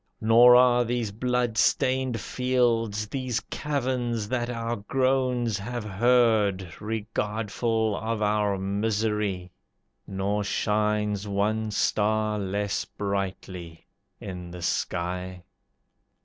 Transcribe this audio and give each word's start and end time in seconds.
Nor 0.19 0.55
are 0.55 0.83
these 0.83 1.11
blood 1.11 1.59
stained 1.59 2.19
fields, 2.19 3.05
These 3.07 3.39
caverns, 3.39 4.27
that 4.29 4.49
our 4.49 4.75
groans 4.77 5.59
have 5.59 5.83
heard, 5.83 6.67
Regardful 6.81 7.95
of 7.95 8.19
our 8.19 8.57
misery; 8.57 9.51
Nor 10.07 10.43
shines 10.43 11.27
one 11.27 11.69
star 11.69 12.39
less 12.39 12.83
brightly 12.83 13.85
in 14.19 14.49
the 14.49 14.63
sky. 14.63 15.43